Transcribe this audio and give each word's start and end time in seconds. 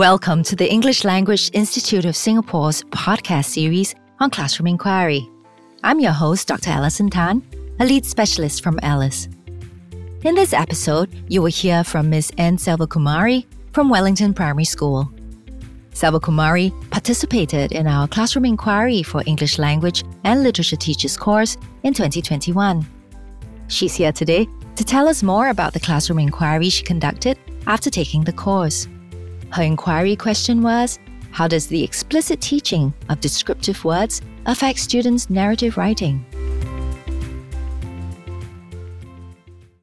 Welcome 0.00 0.42
to 0.44 0.56
the 0.56 0.66
English 0.66 1.04
Language 1.04 1.50
Institute 1.52 2.06
of 2.06 2.16
Singapore's 2.16 2.82
podcast 2.84 3.44
series 3.44 3.94
on 4.18 4.30
Classroom 4.30 4.68
Inquiry. 4.68 5.28
I'm 5.84 6.00
your 6.00 6.12
host, 6.12 6.48
Dr. 6.48 6.70
Alison 6.70 7.10
Tan, 7.10 7.42
a 7.80 7.84
lead 7.84 8.06
specialist 8.06 8.62
from 8.62 8.80
ELIS. 8.82 9.28
In 10.24 10.34
this 10.34 10.54
episode, 10.54 11.10
you 11.28 11.42
will 11.42 11.50
hear 11.50 11.84
from 11.84 12.08
Ms. 12.08 12.32
N. 12.38 12.56
Selvakumari 12.56 13.44
from 13.74 13.90
Wellington 13.90 14.32
Primary 14.32 14.64
School. 14.64 15.06
Selvakumari 15.92 16.72
participated 16.90 17.72
in 17.72 17.86
our 17.86 18.08
Classroom 18.08 18.46
Inquiry 18.46 19.02
for 19.02 19.22
English 19.26 19.58
Language 19.58 20.02
and 20.24 20.42
Literature 20.42 20.76
Teachers 20.76 21.18
course 21.18 21.58
in 21.82 21.92
2021. 21.92 22.86
She's 23.68 23.94
here 23.96 24.12
today 24.12 24.48
to 24.76 24.82
tell 24.82 25.06
us 25.06 25.22
more 25.22 25.50
about 25.50 25.74
the 25.74 25.80
Classroom 25.80 26.20
Inquiry 26.20 26.70
she 26.70 26.84
conducted 26.84 27.38
after 27.66 27.90
taking 27.90 28.24
the 28.24 28.32
course. 28.32 28.88
Her 29.52 29.64
inquiry 29.64 30.14
question 30.14 30.62
was 30.62 31.00
How 31.32 31.48
does 31.48 31.66
the 31.66 31.82
explicit 31.82 32.40
teaching 32.40 32.94
of 33.08 33.20
descriptive 33.20 33.84
words 33.84 34.22
affect 34.46 34.78
students' 34.78 35.28
narrative 35.28 35.76
writing? 35.76 36.24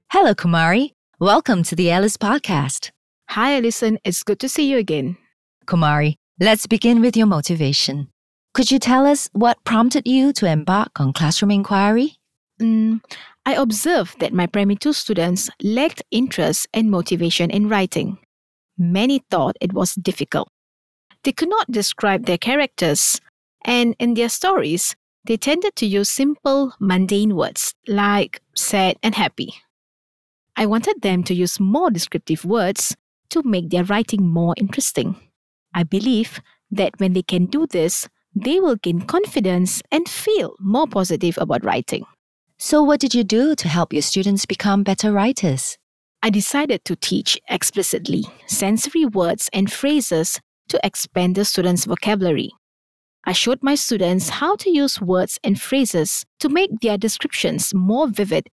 Hello, 0.10 0.34
Kumari. 0.34 0.94
Welcome 1.20 1.64
to 1.64 1.76
the 1.76 1.92
ELIS 1.92 2.16
podcast. 2.16 2.92
Hi, 3.30 3.58
Alison. 3.58 4.00
It's 4.06 4.24
good 4.24 4.40
to 4.40 4.48
see 4.48 4.70
you 4.70 4.78
again. 4.78 5.18
Kumari, 5.66 6.16
let's 6.40 6.66
begin 6.66 7.02
with 7.02 7.18
your 7.18 7.28
motivation. 7.28 8.08
Could 8.54 8.72
you 8.72 8.80
tell 8.80 9.06
us 9.06 9.30
what 9.34 9.62
prompted 9.66 10.08
you 10.08 10.32
to 10.34 10.46
embark 10.46 11.00
on 11.00 11.12
classroom 11.12 11.52
inquiry? 11.52 12.16
Mm, 12.62 13.02
I 13.46 13.56
observed 13.56 14.22
that 14.22 14.34
my 14.34 14.48
primary 14.48 14.78
two 14.78 14.94
students 14.94 15.50
lacked 15.62 16.04
interest 16.10 16.68
and 16.74 16.90
motivation 16.90 17.52
in 17.52 17.68
writing. 17.68 18.18
Many 18.78 19.24
thought 19.30 19.58
it 19.60 19.74
was 19.74 19.96
difficult. 19.96 20.50
They 21.24 21.32
could 21.32 21.50
not 21.50 21.72
describe 21.72 22.26
their 22.26 22.38
characters, 22.38 23.20
and 23.66 23.96
in 24.00 24.14
their 24.14 24.30
stories, 24.30 24.96
they 25.26 25.38
tended 25.38 25.76
to 25.76 25.86
use 25.86 26.10
simple, 26.10 26.74
mundane 26.80 27.36
words 27.36 27.74
like 27.88 28.42
sad 28.56 28.98
and 29.04 29.16
happy. 29.16 29.54
I 30.56 30.66
wanted 30.66 31.02
them 31.02 31.24
to 31.26 31.34
use 31.34 31.60
more 31.60 31.92
descriptive 31.92 32.46
words 32.46 32.96
to 33.30 33.44
make 33.44 33.70
their 33.70 33.84
writing 33.84 34.26
more 34.26 34.56
interesting. 34.58 35.16
I 35.74 35.84
believe 35.84 36.40
that 36.72 37.00
when 37.00 37.14
they 37.14 37.24
can 37.24 37.46
do 37.46 37.68
this, 37.68 38.08
they 38.36 38.60
will 38.60 38.76
gain 38.76 39.02
confidence 39.02 39.82
and 39.92 40.08
feel 40.08 40.56
more 40.60 40.88
positive 40.88 41.38
about 41.40 41.66
writing. 41.66 42.06
So, 42.58 42.82
what 42.82 43.00
did 43.00 43.14
you 43.14 43.24
do 43.24 43.56
to 43.56 43.68
help 43.68 43.94
your 43.94 44.02
students 44.02 44.46
become 44.46 44.84
better 44.84 45.12
writers? 45.12 45.78
I 46.24 46.30
decided 46.30 46.84
to 46.86 46.96
teach 46.96 47.40
explicitly 47.50 48.26
sensory 48.48 49.06
words 49.06 49.50
and 49.54 49.72
phrases 49.72 50.40
to 50.70 50.80
expand 50.84 51.36
the 51.36 51.46
students' 51.46 51.86
vocabulary. 51.86 52.52
I 53.26 53.34
showed 53.34 53.62
my 53.62 53.76
students 53.76 54.30
how 54.30 54.56
to 54.58 54.70
use 54.70 55.02
words 55.02 55.38
and 55.44 55.60
phrases 55.60 56.26
to 56.40 56.50
make 56.50 56.80
their 56.82 56.98
descriptions 56.98 57.74
more 57.74 58.08
vivid. 58.08 58.48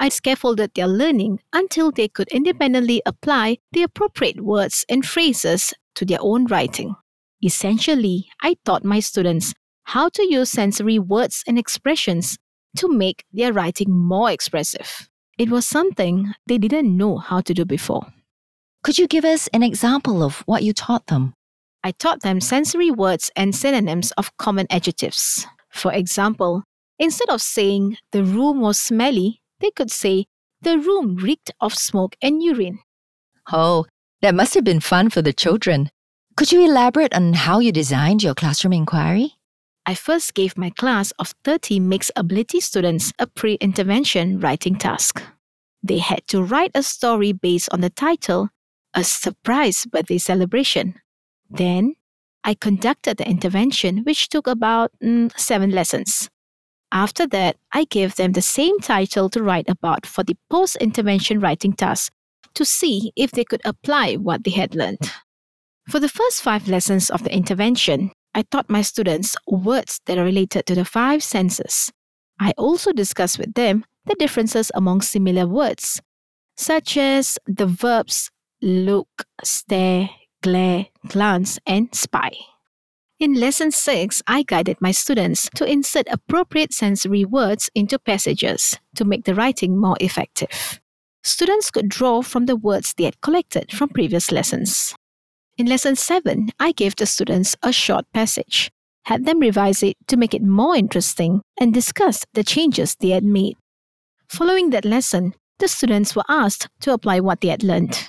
I 0.00 0.08
scaffolded 0.08 0.72
their 0.74 0.86
learning 0.86 1.40
until 1.52 1.90
they 1.90 2.08
could 2.08 2.28
independently 2.28 3.02
apply 3.04 3.58
the 3.72 3.82
appropriate 3.82 4.40
words 4.40 4.84
and 4.88 5.04
phrases 5.04 5.74
to 5.96 6.04
their 6.04 6.20
own 6.20 6.46
writing. 6.46 6.94
Essentially, 7.44 8.28
I 8.42 8.56
taught 8.64 8.84
my 8.84 9.00
students 9.00 9.54
how 9.84 10.08
to 10.10 10.22
use 10.22 10.50
sensory 10.50 10.98
words 10.98 11.42
and 11.46 11.58
expressions 11.58 12.38
to 12.76 12.88
make 12.88 13.24
their 13.32 13.52
writing 13.52 13.90
more 13.90 14.30
expressive. 14.30 15.08
It 15.38 15.50
was 15.50 15.64
something 15.64 16.34
they 16.48 16.58
didn't 16.58 16.96
know 16.96 17.18
how 17.18 17.40
to 17.42 17.54
do 17.54 17.64
before. 17.64 18.06
Could 18.82 18.98
you 18.98 19.06
give 19.06 19.24
us 19.24 19.48
an 19.52 19.62
example 19.62 20.22
of 20.22 20.42
what 20.46 20.64
you 20.64 20.72
taught 20.72 21.06
them? 21.06 21.34
I 21.84 21.92
taught 21.92 22.22
them 22.22 22.40
sensory 22.40 22.90
words 22.90 23.30
and 23.36 23.54
synonyms 23.54 24.10
of 24.12 24.36
common 24.36 24.66
adjectives. 24.68 25.46
For 25.70 25.92
example, 25.92 26.64
instead 26.98 27.30
of 27.30 27.40
saying 27.40 27.98
the 28.10 28.24
room 28.24 28.60
was 28.60 28.80
smelly, 28.80 29.40
they 29.60 29.70
could 29.70 29.92
say 29.92 30.26
the 30.60 30.76
room 30.76 31.16
reeked 31.16 31.52
of 31.60 31.72
smoke 31.72 32.16
and 32.20 32.42
urine. 32.42 32.80
Oh, 33.52 33.86
that 34.22 34.34
must 34.34 34.54
have 34.54 34.64
been 34.64 34.80
fun 34.80 35.08
for 35.08 35.22
the 35.22 35.32
children. 35.32 35.90
Could 36.36 36.50
you 36.50 36.64
elaborate 36.64 37.14
on 37.14 37.32
how 37.34 37.60
you 37.60 37.70
designed 37.70 38.24
your 38.24 38.34
classroom 38.34 38.72
inquiry? 38.72 39.37
I 39.88 39.94
first 39.94 40.34
gave 40.34 40.58
my 40.58 40.68
class 40.68 41.12
of 41.12 41.32
30 41.44 41.80
mixed 41.80 42.12
ability 42.14 42.60
students 42.60 43.10
a 43.18 43.26
pre 43.26 43.54
intervention 43.54 44.38
writing 44.38 44.76
task. 44.76 45.22
They 45.82 45.96
had 45.96 46.26
to 46.26 46.42
write 46.42 46.72
a 46.74 46.82
story 46.82 47.32
based 47.32 47.70
on 47.72 47.80
the 47.80 47.88
title, 47.88 48.50
A 48.92 49.02
Surprise 49.02 49.86
Birthday 49.86 50.18
Celebration. 50.18 51.00
Then, 51.48 51.94
I 52.44 52.52
conducted 52.52 53.16
the 53.16 53.26
intervention, 53.26 54.04
which 54.04 54.28
took 54.28 54.46
about 54.46 54.90
mm, 55.02 55.32
seven 55.38 55.70
lessons. 55.70 56.28
After 56.92 57.26
that, 57.28 57.56
I 57.72 57.84
gave 57.84 58.16
them 58.16 58.32
the 58.32 58.42
same 58.42 58.78
title 58.80 59.30
to 59.30 59.42
write 59.42 59.70
about 59.70 60.04
for 60.04 60.22
the 60.22 60.36
post 60.50 60.76
intervention 60.82 61.40
writing 61.40 61.72
task 61.72 62.12
to 62.52 62.66
see 62.66 63.10
if 63.16 63.30
they 63.30 63.44
could 63.44 63.62
apply 63.64 64.16
what 64.16 64.44
they 64.44 64.50
had 64.50 64.74
learned. 64.74 65.10
For 65.88 65.98
the 65.98 66.10
first 66.10 66.42
five 66.42 66.68
lessons 66.68 67.08
of 67.08 67.24
the 67.24 67.34
intervention, 67.34 68.12
I 68.38 68.42
taught 68.42 68.70
my 68.70 68.82
students 68.82 69.34
words 69.48 70.00
that 70.06 70.16
are 70.16 70.22
related 70.22 70.64
to 70.66 70.76
the 70.76 70.84
five 70.84 71.24
senses. 71.24 71.90
I 72.38 72.52
also 72.56 72.92
discussed 72.92 73.36
with 73.36 73.54
them 73.54 73.84
the 74.06 74.14
differences 74.14 74.70
among 74.76 75.00
similar 75.00 75.44
words, 75.44 76.00
such 76.56 76.96
as 76.96 77.40
the 77.48 77.66
verbs 77.66 78.30
look, 78.62 79.08
stare, 79.42 80.10
glare, 80.40 80.86
glance, 81.08 81.58
and 81.66 81.92
spy. 81.92 82.30
In 83.18 83.34
lesson 83.34 83.72
6, 83.72 84.22
I 84.28 84.44
guided 84.44 84.80
my 84.80 84.92
students 84.92 85.50
to 85.56 85.64
insert 85.64 86.06
appropriate 86.08 86.72
sensory 86.72 87.24
words 87.24 87.68
into 87.74 87.98
passages 87.98 88.78
to 88.94 89.04
make 89.04 89.24
the 89.24 89.34
writing 89.34 89.76
more 89.76 89.96
effective. 89.98 90.80
Students 91.24 91.72
could 91.72 91.88
draw 91.88 92.22
from 92.22 92.46
the 92.46 92.54
words 92.54 92.94
they 92.94 93.02
had 93.02 93.20
collected 93.20 93.72
from 93.72 93.88
previous 93.88 94.30
lessons. 94.30 94.94
In 95.58 95.66
lesson 95.66 95.96
7, 95.96 96.50
I 96.60 96.70
gave 96.70 96.94
the 96.94 97.04
students 97.04 97.56
a 97.64 97.72
short 97.72 98.04
passage, 98.14 98.70
had 99.06 99.26
them 99.26 99.40
revise 99.40 99.82
it 99.82 99.96
to 100.06 100.16
make 100.16 100.32
it 100.32 100.42
more 100.42 100.76
interesting, 100.76 101.42
and 101.58 101.74
discussed 101.74 102.26
the 102.34 102.44
changes 102.44 102.94
they 102.94 103.08
had 103.08 103.24
made. 103.24 103.56
Following 104.28 104.70
that 104.70 104.84
lesson, 104.84 105.34
the 105.58 105.66
students 105.66 106.14
were 106.14 106.22
asked 106.28 106.68
to 106.82 106.92
apply 106.92 107.18
what 107.18 107.40
they 107.40 107.48
had 107.48 107.64
learned. 107.64 108.08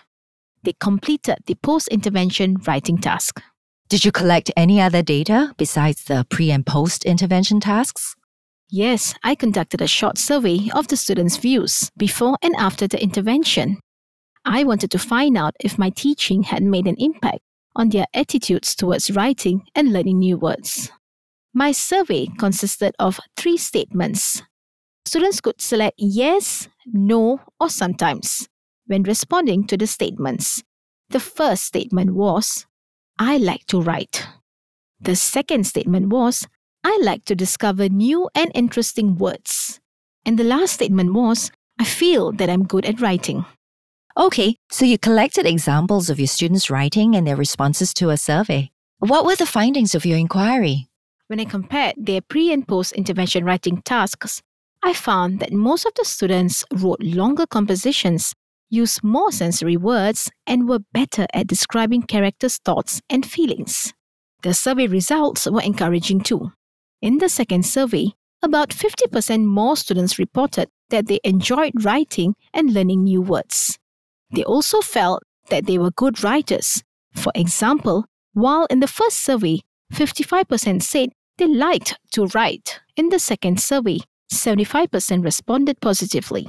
They 0.62 0.74
completed 0.80 1.40
the 1.48 1.56
post 1.56 1.88
intervention 1.88 2.58
writing 2.68 3.00
task. 3.00 3.42
Did 3.88 4.06
you 4.06 4.12
collect 4.12 4.52
any 4.56 4.80
other 4.80 5.02
data 5.02 5.56
besides 5.58 6.04
the 6.04 6.28
pre 6.30 6.52
and 6.52 6.64
post 6.64 7.04
intervention 7.04 7.60
tasks? 7.60 8.16
Yes, 8.70 9.16
I 9.24 9.34
conducted 9.34 9.82
a 9.82 9.88
short 9.88 10.20
survey 10.20 10.70
of 10.76 10.90
the 10.90 10.98
students' 10.98 11.38
views 11.38 11.90
before 11.98 12.38
and 12.44 12.56
after 12.58 12.88
the 12.88 13.02
intervention. 13.02 13.80
I 14.52 14.64
wanted 14.64 14.90
to 14.92 14.98
find 14.98 15.38
out 15.38 15.56
if 15.60 15.78
my 15.78 15.92
teaching 15.92 16.42
had 16.42 16.64
made 16.64 16.88
an 16.88 16.96
impact 16.98 17.42
on 17.76 17.90
their 17.90 18.08
attitudes 18.16 18.74
towards 18.74 19.12
writing 19.12 19.62
and 19.76 19.94
learning 19.94 20.18
new 20.18 20.40
words. 20.40 20.92
My 21.54 21.72
survey 21.72 22.26
consisted 22.40 22.96
of 22.98 23.20
three 23.38 23.58
statements. 23.58 24.42
Students 25.06 25.40
could 25.40 25.62
select 25.62 25.98
yes, 26.00 26.68
no, 26.88 27.42
or 27.60 27.70
sometimes 27.70 28.50
when 28.88 29.04
responding 29.04 29.68
to 29.68 29.78
the 29.78 29.86
statements. 29.86 30.64
The 31.10 31.20
first 31.20 31.66
statement 31.66 32.16
was, 32.16 32.66
I 33.20 33.38
like 33.38 33.68
to 33.68 33.80
write. 33.80 34.28
The 35.00 35.16
second 35.16 35.68
statement 35.68 36.10
was, 36.10 36.48
I 36.84 37.00
like 37.04 37.24
to 37.26 37.36
discover 37.36 37.88
new 37.88 38.28
and 38.34 38.52
interesting 38.56 39.16
words. 39.16 39.80
And 40.26 40.40
the 40.40 40.44
last 40.44 40.74
statement 40.74 41.14
was, 41.14 41.52
I 41.78 41.84
feel 41.84 42.32
that 42.32 42.50
I'm 42.50 42.66
good 42.66 42.86
at 42.86 43.00
writing. 43.00 43.46
Okay, 44.20 44.58
so 44.70 44.84
you 44.84 44.98
collected 44.98 45.46
examples 45.46 46.10
of 46.10 46.20
your 46.20 46.28
students' 46.28 46.70
writing 46.70 47.16
and 47.16 47.26
their 47.26 47.38
responses 47.38 47.94
to 47.94 48.10
a 48.10 48.18
survey. 48.18 48.70
What 48.98 49.26
were 49.26 49.38
the 49.38 49.46
findings 49.46 49.96
of 49.96 50.06
your 50.06 50.18
inquiry? 50.18 50.90
When 51.28 51.40
I 51.40 51.46
compared 51.46 51.96
their 51.98 52.20
pre 52.20 52.52
and 52.52 52.68
post 52.68 52.92
intervention 52.92 53.46
writing 53.46 53.82
tasks, 53.82 54.42
I 54.84 54.92
found 54.92 55.40
that 55.40 55.54
most 55.54 55.86
of 55.86 55.94
the 55.96 56.04
students 56.04 56.66
wrote 56.74 57.02
longer 57.02 57.46
compositions, 57.48 58.34
used 58.70 59.06
more 59.06 59.32
sensory 59.32 59.78
words, 59.78 60.30
and 60.46 60.68
were 60.68 60.84
better 60.92 61.26
at 61.34 61.48
describing 61.48 62.02
characters' 62.02 62.58
thoughts 62.58 63.02
and 63.10 63.26
feelings. 63.26 63.94
The 64.44 64.54
survey 64.54 64.88
results 64.88 65.50
were 65.50 65.62
encouraging 65.62 66.24
too. 66.24 66.52
In 67.02 67.20
the 67.20 67.30
second 67.30 67.66
survey, 67.66 68.12
about 68.42 68.72
50% 68.72 69.46
more 69.46 69.78
students 69.78 70.20
reported 70.20 70.68
that 70.90 71.08
they 71.08 71.22
enjoyed 71.24 71.86
writing 71.86 72.36
and 72.54 72.74
learning 72.74 73.06
new 73.06 73.22
words. 73.22 73.79
They 74.32 74.44
also 74.44 74.82
felt 74.82 75.24
that 75.50 75.66
they 75.66 75.78
were 75.78 75.92
good 75.92 76.24
writers. 76.24 76.84
For 77.14 77.32
example, 77.36 78.06
while 78.34 78.66
in 78.70 78.80
the 78.80 78.88
first 78.88 79.18
survey, 79.18 79.62
55% 79.94 80.84
said 80.84 81.10
they 81.38 81.48
liked 81.48 81.98
to 82.14 82.28
write, 82.28 82.80
in 82.96 83.10
the 83.10 83.20
second 83.20 83.60
survey, 83.60 84.00
75% 84.32 85.24
responded 85.24 85.82
positively. 85.82 86.48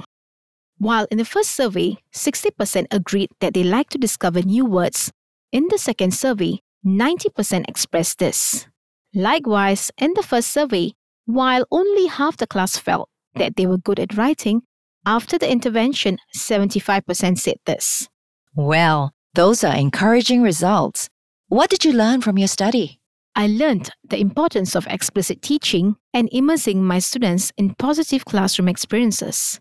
While 0.77 1.07
in 1.11 1.17
the 1.17 1.25
first 1.25 1.51
survey, 1.51 1.97
60% 2.13 2.87
agreed 2.91 3.29
that 3.39 3.53
they 3.53 3.63
like 3.63 3.89
to 3.89 3.97
discover 3.97 4.41
new 4.41 4.65
words, 4.65 5.11
In 5.51 5.67
the 5.69 5.77
second 5.77 6.13
survey, 6.13 6.61
90% 6.85 7.65
expressed 7.67 8.19
this. 8.19 8.67
Likewise, 9.13 9.91
in 9.97 10.13
the 10.13 10.23
first 10.23 10.49
survey, 10.49 10.93
while 11.25 11.65
only 11.71 12.07
half 12.07 12.37
the 12.37 12.47
class 12.47 12.77
felt 12.77 13.09
that 13.35 13.57
they 13.57 13.67
were 13.67 13.77
good 13.77 13.99
at 13.99 14.15
writing, 14.15 14.63
after 15.05 15.37
the 15.37 15.49
intervention, 15.49 16.17
75% 16.35 17.39
said 17.39 17.57
this. 17.65 18.07
Well, 18.55 19.11
those 19.33 19.63
are 19.63 19.75
encouraging 19.75 20.41
results. 20.41 21.09
What 21.47 21.69
did 21.69 21.85
you 21.85 21.93
learn 21.93 22.21
from 22.21 22.37
your 22.37 22.47
study? 22.47 22.99
I 23.35 23.47
learned 23.47 23.89
the 24.03 24.19
importance 24.19 24.75
of 24.75 24.85
explicit 24.87 25.41
teaching 25.41 25.95
and 26.13 26.27
immersing 26.31 26.83
my 26.83 26.99
students 26.99 27.51
in 27.57 27.75
positive 27.75 28.25
classroom 28.25 28.67
experiences. 28.67 29.59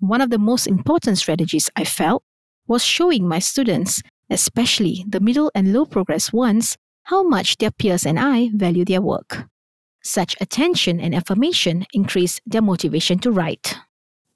One 0.00 0.20
of 0.20 0.30
the 0.30 0.38
most 0.38 0.66
important 0.66 1.18
strategies 1.18 1.70
I 1.76 1.84
felt 1.84 2.24
was 2.66 2.84
showing 2.84 3.28
my 3.28 3.38
students, 3.38 4.02
especially 4.30 5.04
the 5.08 5.20
middle 5.20 5.50
and 5.54 5.72
low 5.72 5.86
progress 5.86 6.32
ones, 6.32 6.76
how 7.04 7.22
much 7.22 7.58
their 7.58 7.70
peers 7.70 8.04
and 8.04 8.18
I 8.18 8.50
value 8.52 8.84
their 8.84 9.00
work. 9.00 9.44
Such 10.02 10.34
attention 10.40 11.00
and 11.00 11.14
affirmation 11.14 11.86
increased 11.94 12.40
their 12.44 12.62
motivation 12.62 13.18
to 13.20 13.30
write. 13.30 13.76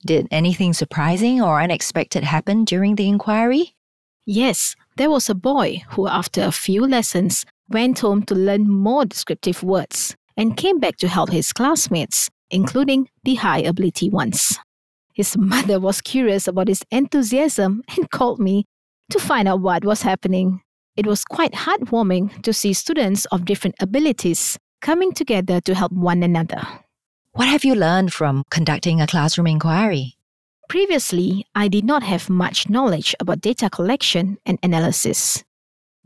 Did 0.06 0.28
anything 0.30 0.72
surprising 0.72 1.42
or 1.42 1.60
unexpected 1.60 2.22
happen 2.24 2.64
during 2.64 2.94
the 2.94 3.08
inquiry? 3.08 3.74
Yes, 4.26 4.76
there 4.96 5.10
was 5.10 5.28
a 5.28 5.34
boy 5.34 5.82
who, 5.90 6.06
after 6.06 6.42
a 6.42 6.52
few 6.52 6.86
lessons, 6.86 7.44
went 7.68 7.98
home 7.98 8.22
to 8.24 8.34
learn 8.34 8.68
more 8.70 9.04
descriptive 9.04 9.62
words 9.62 10.14
and 10.36 10.56
came 10.56 10.78
back 10.78 10.96
to 10.98 11.08
help 11.08 11.30
his 11.30 11.52
classmates, 11.52 12.30
including 12.50 13.08
the 13.24 13.34
high 13.34 13.58
ability 13.58 14.08
ones. 14.08 14.58
His 15.14 15.36
mother 15.38 15.80
was 15.80 16.00
curious 16.00 16.46
about 16.46 16.68
his 16.68 16.82
enthusiasm 16.90 17.82
and 17.96 18.10
called 18.10 18.38
me 18.38 18.66
to 19.10 19.18
find 19.18 19.48
out 19.48 19.60
what 19.60 19.84
was 19.84 20.02
happening. 20.02 20.60
It 20.96 21.06
was 21.06 21.24
quite 21.24 21.52
heartwarming 21.52 22.42
to 22.42 22.52
see 22.52 22.72
students 22.72 23.24
of 23.26 23.44
different 23.44 23.76
abilities 23.80 24.58
coming 24.80 25.12
together 25.12 25.60
to 25.62 25.74
help 25.74 25.92
one 25.92 26.22
another. 26.22 26.62
What 27.38 27.46
have 27.46 27.64
you 27.64 27.76
learned 27.76 28.12
from 28.12 28.42
conducting 28.50 29.00
a 29.00 29.06
classroom 29.06 29.46
inquiry? 29.46 30.16
Previously, 30.68 31.46
I 31.54 31.68
did 31.68 31.84
not 31.84 32.02
have 32.02 32.28
much 32.28 32.68
knowledge 32.68 33.14
about 33.20 33.42
data 33.42 33.70
collection 33.70 34.38
and 34.44 34.58
analysis. 34.60 35.44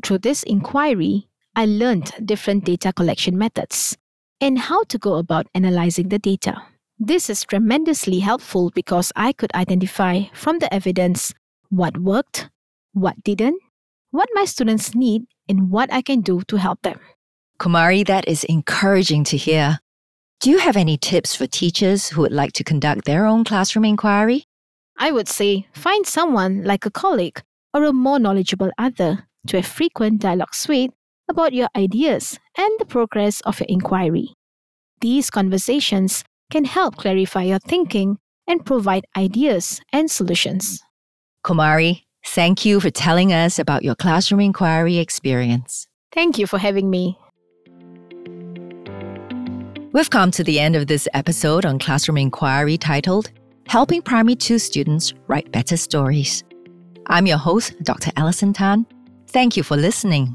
Through 0.04 0.18
this 0.18 0.42
inquiry, 0.42 1.28
I 1.56 1.64
learned 1.64 2.12
different 2.22 2.66
data 2.66 2.92
collection 2.92 3.38
methods 3.38 3.96
and 4.42 4.58
how 4.58 4.84
to 4.90 4.98
go 4.98 5.14
about 5.14 5.46
analyzing 5.54 6.10
the 6.10 6.18
data. 6.18 6.64
This 6.98 7.30
is 7.30 7.44
tremendously 7.44 8.18
helpful 8.18 8.70
because 8.74 9.10
I 9.16 9.32
could 9.32 9.54
identify 9.54 10.24
from 10.34 10.58
the 10.58 10.68
evidence 10.68 11.32
what 11.70 11.96
worked, 11.96 12.50
what 12.92 13.16
didn't, 13.24 13.58
what 14.10 14.28
my 14.34 14.44
students 14.44 14.94
need, 14.94 15.22
and 15.48 15.70
what 15.70 15.90
I 15.90 16.02
can 16.02 16.20
do 16.20 16.42
to 16.48 16.56
help 16.56 16.82
them. 16.82 17.00
Kumari, 17.58 18.04
that 18.04 18.28
is 18.28 18.44
encouraging 18.44 19.24
to 19.24 19.38
hear. 19.38 19.78
Do 20.42 20.50
you 20.50 20.58
have 20.58 20.76
any 20.76 20.96
tips 20.96 21.36
for 21.36 21.46
teachers 21.46 22.08
who 22.08 22.22
would 22.22 22.32
like 22.32 22.52
to 22.54 22.64
conduct 22.64 23.04
their 23.04 23.26
own 23.26 23.44
classroom 23.44 23.84
inquiry? 23.84 24.44
I 24.98 25.12
would 25.12 25.28
say 25.28 25.68
find 25.72 26.04
someone 26.04 26.64
like 26.64 26.84
a 26.84 26.90
colleague 26.90 27.40
or 27.72 27.84
a 27.84 27.92
more 27.92 28.18
knowledgeable 28.18 28.72
other 28.76 29.28
to 29.46 29.58
have 29.58 29.66
frequent 29.66 30.20
dialogue 30.20 30.56
with 30.68 30.90
about 31.30 31.52
your 31.52 31.68
ideas 31.76 32.40
and 32.58 32.72
the 32.80 32.84
progress 32.84 33.40
of 33.42 33.60
your 33.60 33.68
inquiry. 33.68 34.34
These 35.00 35.30
conversations 35.30 36.24
can 36.50 36.64
help 36.64 36.96
clarify 36.96 37.44
your 37.44 37.60
thinking 37.60 38.18
and 38.48 38.66
provide 38.66 39.04
ideas 39.16 39.80
and 39.92 40.10
solutions. 40.10 40.82
Kumari, 41.46 42.02
thank 42.26 42.64
you 42.64 42.80
for 42.80 42.90
telling 42.90 43.32
us 43.32 43.60
about 43.60 43.84
your 43.84 43.94
classroom 43.94 44.40
inquiry 44.40 44.98
experience. 44.98 45.86
Thank 46.10 46.36
you 46.36 46.48
for 46.48 46.58
having 46.58 46.90
me. 46.90 47.16
We've 49.92 50.08
come 50.08 50.30
to 50.30 50.42
the 50.42 50.58
end 50.58 50.74
of 50.74 50.86
this 50.86 51.06
episode 51.12 51.66
on 51.66 51.78
Classroom 51.78 52.16
Inquiry 52.16 52.78
titled 52.78 53.30
helping 53.66 54.00
Primary 54.00 54.34
2 54.36 54.58
students 54.58 55.12
write 55.26 55.52
better 55.52 55.76
stories. 55.76 56.42
I'm 57.08 57.26
your 57.26 57.36
host, 57.36 57.74
Dr. 57.82 58.10
Alison 58.16 58.54
Tan. 58.54 58.86
Thank 59.28 59.54
you 59.54 59.62
for 59.62 59.76
listening. 59.76 60.34